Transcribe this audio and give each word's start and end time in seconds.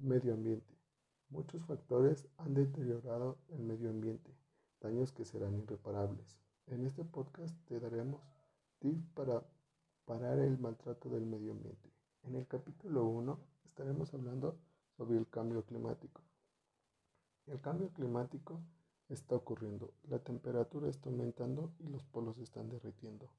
Medio 0.00 0.34
ambiente. 0.34 0.78
Muchos 1.28 1.64
factores 1.64 2.28
han 2.36 2.54
deteriorado 2.54 3.36
el 3.48 3.64
medio 3.64 3.90
ambiente, 3.90 4.32
daños 4.80 5.10
que 5.10 5.24
serán 5.24 5.58
irreparables. 5.58 6.38
En 6.68 6.86
este 6.86 7.04
podcast 7.04 7.56
te 7.66 7.80
daremos 7.80 8.22
tips 8.78 9.08
para 9.08 9.42
parar 10.04 10.38
el 10.38 10.56
maltrato 10.56 11.08
del 11.08 11.26
medio 11.26 11.50
ambiente. 11.50 11.90
En 12.22 12.36
el 12.36 12.46
capítulo 12.46 13.06
1 13.06 13.40
estaremos 13.64 14.14
hablando 14.14 14.56
sobre 14.96 15.18
el 15.18 15.28
cambio 15.28 15.64
climático. 15.64 16.22
El 17.46 17.60
cambio 17.60 17.88
climático 17.92 18.60
está 19.08 19.34
ocurriendo, 19.34 19.92
la 20.04 20.20
temperatura 20.20 20.88
está 20.88 21.10
aumentando 21.10 21.72
y 21.80 21.88
los 21.88 22.04
polos 22.04 22.38
están 22.38 22.68
derritiendo. 22.68 23.32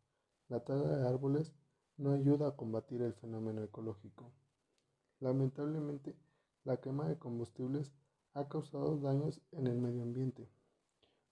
La 0.50 0.60
tala 0.66 0.98
de 0.98 1.08
árboles 1.08 1.54
no 1.96 2.12
ayuda 2.12 2.50
a 2.50 2.58
combatir 2.58 3.02
el 3.02 3.14
fenómeno 3.14 3.64
ecológico. 3.64 4.34
Lamentablemente, 5.22 6.18
la 6.64 6.78
quema 6.78 7.08
de 7.08 7.18
combustibles 7.18 7.92
ha 8.34 8.48
causado 8.48 8.98
daños 8.98 9.42
en 9.52 9.68
el 9.68 9.78
medio 9.78 10.04
ambiente. 10.04 10.48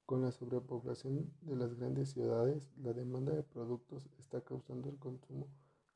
Con 0.06 0.22
la 0.22 0.32
sobrepoblación 0.32 1.32
de 1.42 1.56
las 1.56 1.76
grandes 1.76 2.10
ciudades, 2.10 2.72
la 2.78 2.94
demanda 2.94 3.34
de 3.34 3.44
productos 3.44 4.08
está 4.20 4.42
causando 4.42 4.90
el 4.90 4.98
consumo 4.98 5.48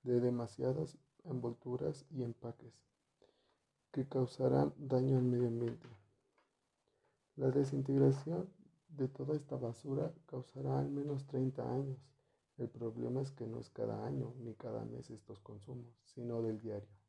de 0.04 0.20
demasiadas 0.20 0.98
envolturas 1.24 2.06
y 2.10 2.24
empaques 2.24 2.74
que 3.92 4.08
causarán 4.08 4.74
daño 4.78 5.18
al 5.18 5.24
medio 5.24 5.48
ambiente. 5.48 5.88
La 7.36 7.52
desintegración 7.52 8.50
de 8.90 9.08
toda 9.08 9.36
esta 9.36 9.56
basura 9.56 10.14
causará 10.26 10.80
al 10.80 10.90
menos 10.90 11.26
30 11.28 11.74
años. 11.74 11.98
El 12.58 12.70
problema 12.70 13.22
es 13.22 13.32
que 13.32 13.48
no 13.48 13.60
es 13.60 13.70
cada 13.70 14.06
año 14.06 14.34
ni 14.40 14.54
cada 14.54 14.86
mes 14.86 15.10
estos 15.10 15.40
consumos, 15.40 15.94
sino 16.04 16.42
del 16.42 16.60
diario. 16.60 17.01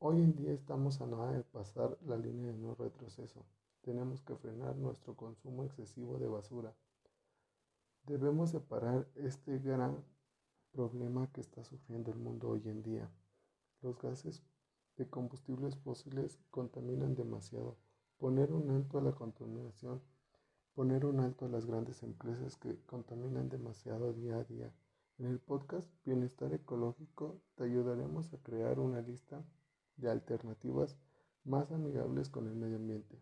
Hoy 0.00 0.18
en 0.18 0.36
día 0.36 0.52
estamos 0.52 1.00
a 1.00 1.06
nada 1.08 1.32
de 1.32 1.42
pasar 1.42 1.98
la 2.06 2.16
línea 2.16 2.52
de 2.52 2.56
no 2.56 2.76
retroceso. 2.76 3.44
Tenemos 3.80 4.22
que 4.22 4.36
frenar 4.36 4.76
nuestro 4.76 5.16
consumo 5.16 5.64
excesivo 5.64 6.18
de 6.18 6.28
basura. 6.28 6.72
Debemos 8.04 8.50
separar 8.50 9.08
este 9.16 9.58
gran 9.58 10.04
problema 10.70 11.28
que 11.32 11.40
está 11.40 11.64
sufriendo 11.64 12.12
el 12.12 12.18
mundo 12.18 12.50
hoy 12.50 12.62
en 12.68 12.84
día. 12.84 13.10
Los 13.82 13.98
gases 13.98 14.44
de 14.96 15.08
combustibles 15.08 15.76
fósiles 15.78 16.38
contaminan 16.52 17.16
demasiado. 17.16 17.76
Poner 18.18 18.52
un 18.52 18.70
alto 18.70 18.98
a 18.98 19.02
la 19.02 19.16
contaminación, 19.16 20.00
poner 20.74 21.06
un 21.06 21.18
alto 21.18 21.46
a 21.46 21.48
las 21.48 21.66
grandes 21.66 22.04
empresas 22.04 22.56
que 22.56 22.80
contaminan 22.86 23.48
demasiado 23.48 24.12
día 24.12 24.36
a 24.36 24.44
día. 24.44 24.72
En 25.18 25.26
el 25.26 25.40
podcast 25.40 25.88
Bienestar 26.04 26.54
Ecológico 26.54 27.40
te 27.56 27.64
ayudaremos 27.64 28.32
a 28.32 28.38
crear 28.38 28.78
una 28.78 29.00
lista 29.00 29.44
de 29.98 30.10
alternativas 30.10 30.96
más 31.44 31.70
amigables 31.70 32.28
con 32.30 32.46
el 32.46 32.54
medio 32.54 32.76
ambiente. 32.76 33.18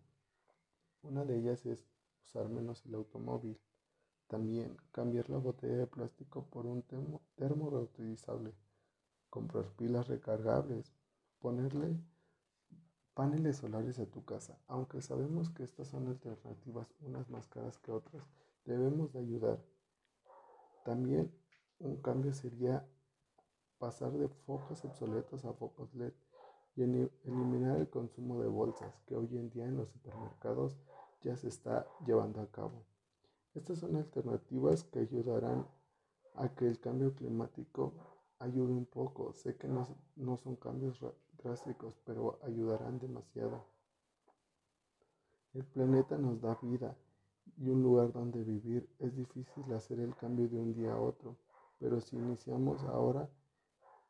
Una 1.02 1.24
de 1.24 1.38
ellas 1.38 1.64
es 1.66 1.86
usar 2.24 2.48
menos 2.48 2.84
el 2.86 2.94
automóvil. 2.94 3.58
También 4.26 4.76
cambiar 4.90 5.30
la 5.30 5.38
botella 5.38 5.76
de 5.76 5.86
plástico 5.86 6.46
por 6.46 6.66
un 6.66 6.82
termo, 6.82 7.70
reutilizable. 7.70 8.54
Comprar 9.30 9.66
pilas 9.76 10.08
recargables. 10.08 10.92
Ponerle 11.38 12.00
paneles 13.14 13.58
solares 13.58 13.98
a 13.98 14.06
tu 14.06 14.24
casa. 14.24 14.58
Aunque 14.66 15.00
sabemos 15.00 15.50
que 15.50 15.62
estas 15.62 15.88
son 15.88 16.08
alternativas, 16.08 16.88
unas 17.00 17.30
más 17.30 17.46
caras 17.46 17.78
que 17.78 17.92
otras, 17.92 18.26
debemos 18.64 19.12
de 19.12 19.20
ayudar. 19.20 19.62
También 20.84 21.32
un 21.78 21.96
cambio 22.02 22.32
sería 22.32 22.86
pasar 23.78 24.12
de 24.12 24.28
focos 24.28 24.84
obsoletos 24.84 25.44
a 25.44 25.52
focos 25.52 25.94
LED 25.94 26.12
y 26.76 26.82
eliminar 26.82 27.78
el 27.78 27.88
consumo 27.88 28.40
de 28.42 28.48
bolsas 28.48 28.94
que 29.06 29.16
hoy 29.16 29.36
en 29.36 29.48
día 29.50 29.64
en 29.64 29.78
los 29.78 29.88
supermercados 29.88 30.76
ya 31.22 31.36
se 31.36 31.48
está 31.48 31.86
llevando 32.06 32.40
a 32.40 32.50
cabo. 32.50 32.84
Estas 33.54 33.78
son 33.78 33.96
alternativas 33.96 34.84
que 34.84 35.00
ayudarán 35.00 35.66
a 36.34 36.54
que 36.54 36.66
el 36.66 36.78
cambio 36.78 37.14
climático 37.14 37.94
ayude 38.38 38.72
un 38.74 38.84
poco. 38.84 39.32
Sé 39.32 39.56
que 39.56 39.68
no, 39.68 39.86
no 40.16 40.36
son 40.36 40.56
cambios 40.56 41.00
drásticos, 41.42 41.96
pero 42.04 42.38
ayudarán 42.42 42.98
demasiado. 42.98 43.64
El 45.54 45.64
planeta 45.64 46.18
nos 46.18 46.42
da 46.42 46.58
vida 46.60 46.94
y 47.56 47.70
un 47.70 47.82
lugar 47.82 48.12
donde 48.12 48.44
vivir. 48.44 48.86
Es 48.98 49.16
difícil 49.16 49.72
hacer 49.72 50.00
el 50.00 50.14
cambio 50.14 50.48
de 50.48 50.58
un 50.58 50.74
día 50.74 50.92
a 50.92 51.00
otro, 51.00 51.36
pero 51.78 52.00
si 52.02 52.16
iniciamos 52.16 52.84
ahora, 52.84 53.30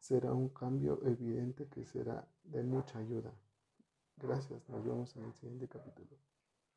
será 0.06 0.32
un 0.32 0.50
cambio 0.50 1.00
evidente 1.04 1.66
que 1.66 1.84
será 1.84 2.28
de 2.44 2.62
mucha 2.62 3.00
ayuda. 3.00 3.32
Gracias, 4.16 4.68
nos 4.68 4.84
vemos 4.84 5.16
en 5.16 5.24
el 5.24 5.34
siguiente 5.34 5.66
capítulo. 5.66 6.16